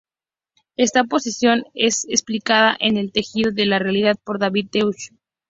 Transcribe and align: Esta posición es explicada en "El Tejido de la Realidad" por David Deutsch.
Esta 0.77 1.03
posición 1.03 1.63
es 1.75 2.05
explicada 2.09 2.75
en 2.79 2.97
"El 2.97 3.11
Tejido 3.11 3.51
de 3.51 3.67
la 3.67 3.77
Realidad" 3.77 4.17
por 4.23 4.39
David 4.39 4.69
Deutsch. 4.71 5.11